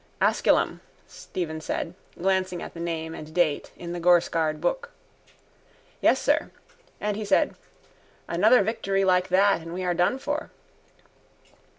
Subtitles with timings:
[0.19, 4.89] —Asculum, Stephen said, glancing at the name and date in the gorescarred book.
[6.01, 6.49] —Yes, sir.
[6.99, 7.53] And he said:
[8.27, 10.49] _Another victory like that and we are done for.